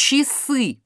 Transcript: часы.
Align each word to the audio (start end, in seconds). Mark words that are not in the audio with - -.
часы. 0.00 0.80